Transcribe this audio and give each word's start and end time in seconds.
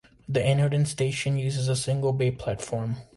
The 0.27 0.39
Enoden 0.39 0.87
station 0.87 1.37
uses 1.37 1.67
a 1.67 1.75
single 1.75 2.11
bay 2.11 2.31
platform. 2.31 2.95